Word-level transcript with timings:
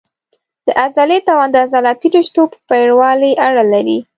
د 0.65 0.67
عضلې 0.81 1.17
توان 1.27 1.49
د 1.51 1.55
عضلاتي 1.63 2.07
رشتو 2.15 2.41
په 2.51 2.57
پېړوالي 2.69 3.31
اړه 3.47 3.63
لري. 3.73 3.97